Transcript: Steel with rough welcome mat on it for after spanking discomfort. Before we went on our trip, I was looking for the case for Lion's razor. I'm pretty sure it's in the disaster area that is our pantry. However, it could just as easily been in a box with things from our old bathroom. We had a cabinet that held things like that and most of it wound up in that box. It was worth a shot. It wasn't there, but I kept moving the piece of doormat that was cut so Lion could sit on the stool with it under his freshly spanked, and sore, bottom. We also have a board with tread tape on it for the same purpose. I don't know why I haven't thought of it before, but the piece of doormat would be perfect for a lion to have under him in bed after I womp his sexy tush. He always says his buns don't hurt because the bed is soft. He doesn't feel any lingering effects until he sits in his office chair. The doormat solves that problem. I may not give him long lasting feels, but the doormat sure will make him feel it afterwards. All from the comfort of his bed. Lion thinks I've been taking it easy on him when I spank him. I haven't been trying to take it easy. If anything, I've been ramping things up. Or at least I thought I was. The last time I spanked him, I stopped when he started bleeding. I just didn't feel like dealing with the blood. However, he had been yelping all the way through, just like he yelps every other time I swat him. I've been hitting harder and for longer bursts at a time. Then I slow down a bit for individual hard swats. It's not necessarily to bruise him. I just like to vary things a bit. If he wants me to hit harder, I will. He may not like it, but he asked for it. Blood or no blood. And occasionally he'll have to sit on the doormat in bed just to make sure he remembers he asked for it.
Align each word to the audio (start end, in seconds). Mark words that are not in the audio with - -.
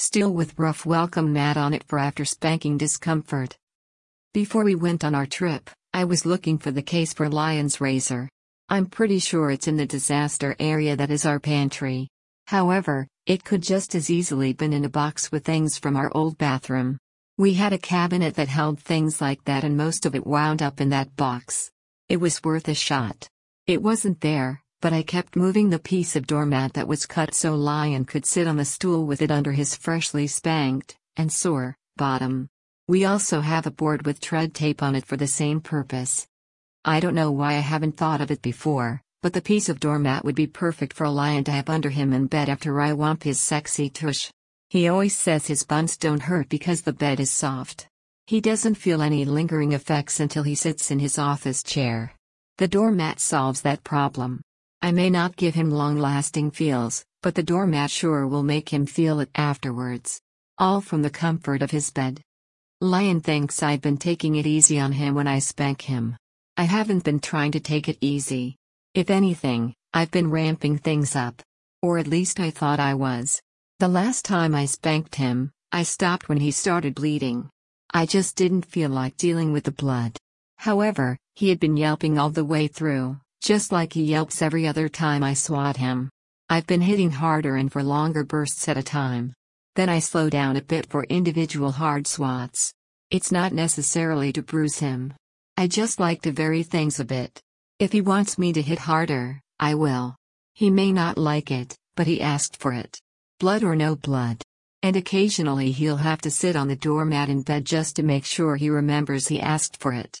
Steel 0.00 0.32
with 0.32 0.56
rough 0.56 0.86
welcome 0.86 1.32
mat 1.32 1.56
on 1.56 1.74
it 1.74 1.82
for 1.82 1.98
after 1.98 2.24
spanking 2.24 2.78
discomfort. 2.78 3.58
Before 4.32 4.62
we 4.62 4.76
went 4.76 5.02
on 5.02 5.12
our 5.12 5.26
trip, 5.26 5.68
I 5.92 6.04
was 6.04 6.24
looking 6.24 6.56
for 6.56 6.70
the 6.70 6.82
case 6.82 7.12
for 7.12 7.28
Lion's 7.28 7.80
razor. 7.80 8.28
I'm 8.68 8.86
pretty 8.86 9.18
sure 9.18 9.50
it's 9.50 9.66
in 9.66 9.76
the 9.76 9.86
disaster 9.86 10.54
area 10.60 10.94
that 10.94 11.10
is 11.10 11.26
our 11.26 11.40
pantry. 11.40 12.06
However, 12.46 13.08
it 13.26 13.42
could 13.42 13.60
just 13.60 13.96
as 13.96 14.08
easily 14.08 14.52
been 14.52 14.72
in 14.72 14.84
a 14.84 14.88
box 14.88 15.32
with 15.32 15.44
things 15.44 15.78
from 15.78 15.96
our 15.96 16.12
old 16.14 16.38
bathroom. 16.38 16.96
We 17.36 17.54
had 17.54 17.72
a 17.72 17.78
cabinet 17.78 18.36
that 18.36 18.46
held 18.46 18.78
things 18.78 19.20
like 19.20 19.42
that 19.46 19.64
and 19.64 19.76
most 19.76 20.06
of 20.06 20.14
it 20.14 20.24
wound 20.24 20.62
up 20.62 20.80
in 20.80 20.90
that 20.90 21.16
box. 21.16 21.72
It 22.08 22.18
was 22.18 22.44
worth 22.44 22.68
a 22.68 22.74
shot. 22.74 23.28
It 23.66 23.82
wasn't 23.82 24.20
there, 24.20 24.62
but 24.80 24.92
I 24.92 25.02
kept 25.02 25.34
moving 25.34 25.70
the 25.70 25.78
piece 25.78 26.14
of 26.14 26.26
doormat 26.26 26.74
that 26.74 26.86
was 26.86 27.04
cut 27.04 27.34
so 27.34 27.54
Lion 27.54 28.04
could 28.04 28.24
sit 28.24 28.46
on 28.46 28.56
the 28.56 28.64
stool 28.64 29.06
with 29.06 29.22
it 29.22 29.30
under 29.30 29.52
his 29.52 29.74
freshly 29.74 30.26
spanked, 30.26 30.96
and 31.16 31.32
sore, 31.32 31.76
bottom. 31.96 32.48
We 32.86 33.04
also 33.04 33.40
have 33.40 33.66
a 33.66 33.72
board 33.72 34.06
with 34.06 34.20
tread 34.20 34.54
tape 34.54 34.82
on 34.82 34.94
it 34.94 35.04
for 35.04 35.16
the 35.16 35.26
same 35.26 35.60
purpose. 35.60 36.28
I 36.84 37.00
don't 37.00 37.14
know 37.14 37.32
why 37.32 37.54
I 37.54 37.60
haven't 37.60 37.96
thought 37.96 38.20
of 38.20 38.30
it 38.30 38.40
before, 38.40 39.02
but 39.20 39.32
the 39.32 39.42
piece 39.42 39.68
of 39.68 39.80
doormat 39.80 40.24
would 40.24 40.36
be 40.36 40.46
perfect 40.46 40.92
for 40.92 41.04
a 41.04 41.10
lion 41.10 41.42
to 41.44 41.50
have 41.50 41.68
under 41.68 41.90
him 41.90 42.12
in 42.12 42.28
bed 42.28 42.48
after 42.48 42.80
I 42.80 42.92
womp 42.92 43.24
his 43.24 43.40
sexy 43.40 43.90
tush. 43.90 44.30
He 44.70 44.86
always 44.86 45.16
says 45.16 45.46
his 45.48 45.64
buns 45.64 45.96
don't 45.96 46.22
hurt 46.22 46.48
because 46.48 46.82
the 46.82 46.92
bed 46.92 47.18
is 47.18 47.30
soft. 47.30 47.88
He 48.26 48.40
doesn't 48.40 48.76
feel 48.76 49.02
any 49.02 49.24
lingering 49.24 49.72
effects 49.72 50.20
until 50.20 50.44
he 50.44 50.54
sits 50.54 50.90
in 50.90 50.98
his 50.98 51.18
office 51.18 51.62
chair. 51.62 52.14
The 52.58 52.68
doormat 52.68 53.18
solves 53.18 53.62
that 53.62 53.82
problem. 53.82 54.40
I 54.80 54.92
may 54.92 55.10
not 55.10 55.36
give 55.36 55.54
him 55.54 55.70
long 55.70 55.98
lasting 55.98 56.52
feels, 56.52 57.04
but 57.22 57.34
the 57.34 57.42
doormat 57.42 57.90
sure 57.90 58.26
will 58.26 58.44
make 58.44 58.68
him 58.68 58.86
feel 58.86 59.20
it 59.20 59.30
afterwards. 59.34 60.20
All 60.56 60.80
from 60.80 61.02
the 61.02 61.10
comfort 61.10 61.62
of 61.62 61.70
his 61.70 61.90
bed. 61.90 62.22
Lion 62.80 63.20
thinks 63.20 63.62
I've 63.62 63.80
been 63.80 63.96
taking 63.96 64.36
it 64.36 64.46
easy 64.46 64.78
on 64.78 64.92
him 64.92 65.14
when 65.14 65.26
I 65.26 65.40
spank 65.40 65.82
him. 65.82 66.16
I 66.56 66.62
haven't 66.62 67.04
been 67.04 67.18
trying 67.18 67.52
to 67.52 67.60
take 67.60 67.88
it 67.88 67.98
easy. 68.00 68.56
If 68.94 69.10
anything, 69.10 69.74
I've 69.92 70.12
been 70.12 70.30
ramping 70.30 70.78
things 70.78 71.16
up. 71.16 71.42
Or 71.82 71.98
at 71.98 72.06
least 72.06 72.38
I 72.38 72.50
thought 72.50 72.78
I 72.78 72.94
was. 72.94 73.40
The 73.80 73.88
last 73.88 74.24
time 74.24 74.54
I 74.54 74.66
spanked 74.66 75.16
him, 75.16 75.50
I 75.72 75.82
stopped 75.82 76.28
when 76.28 76.38
he 76.38 76.50
started 76.50 76.94
bleeding. 76.94 77.50
I 77.92 78.06
just 78.06 78.36
didn't 78.36 78.66
feel 78.66 78.90
like 78.90 79.16
dealing 79.16 79.52
with 79.52 79.64
the 79.64 79.72
blood. 79.72 80.16
However, 80.56 81.16
he 81.34 81.48
had 81.48 81.60
been 81.60 81.76
yelping 81.76 82.18
all 82.18 82.30
the 82.30 82.44
way 82.44 82.68
through, 82.68 83.18
just 83.40 83.72
like 83.72 83.92
he 83.92 84.02
yelps 84.02 84.42
every 84.42 84.66
other 84.66 84.88
time 84.88 85.22
I 85.22 85.34
swat 85.34 85.76
him. 85.76 86.10
I've 86.50 86.66
been 86.66 86.80
hitting 86.80 87.10
harder 87.10 87.56
and 87.56 87.70
for 87.70 87.82
longer 87.82 88.24
bursts 88.24 88.68
at 88.68 88.76
a 88.76 88.82
time. 88.82 89.34
Then 89.76 89.88
I 89.88 89.98
slow 89.98 90.28
down 90.30 90.56
a 90.56 90.62
bit 90.62 90.86
for 90.86 91.04
individual 91.04 91.72
hard 91.72 92.06
swats. 92.06 92.72
It's 93.10 93.30
not 93.30 93.52
necessarily 93.52 94.32
to 94.32 94.42
bruise 94.42 94.78
him. 94.78 95.14
I 95.56 95.66
just 95.66 96.00
like 96.00 96.22
to 96.22 96.32
vary 96.32 96.62
things 96.62 97.00
a 97.00 97.04
bit. 97.04 97.40
If 97.78 97.92
he 97.92 98.00
wants 98.00 98.38
me 98.38 98.52
to 98.52 98.62
hit 98.62 98.78
harder, 98.78 99.40
I 99.60 99.74
will. 99.74 100.16
He 100.54 100.70
may 100.70 100.92
not 100.92 101.16
like 101.16 101.50
it, 101.50 101.76
but 101.96 102.06
he 102.06 102.20
asked 102.20 102.56
for 102.56 102.72
it. 102.72 102.98
Blood 103.40 103.62
or 103.62 103.76
no 103.76 103.94
blood. 103.94 104.42
And 104.82 104.96
occasionally 104.96 105.70
he'll 105.70 105.96
have 105.96 106.20
to 106.22 106.30
sit 106.30 106.56
on 106.56 106.68
the 106.68 106.76
doormat 106.76 107.28
in 107.28 107.42
bed 107.42 107.64
just 107.64 107.96
to 107.96 108.02
make 108.02 108.24
sure 108.24 108.56
he 108.56 108.70
remembers 108.70 109.28
he 109.28 109.40
asked 109.40 109.76
for 109.78 109.92
it. 109.92 110.18